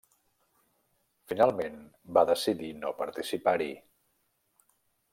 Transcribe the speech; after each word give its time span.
Finalment, 1.33 1.77
va 2.19 2.25
decidir 2.31 2.73
no 2.81 2.97
participar-hi. 3.05 3.73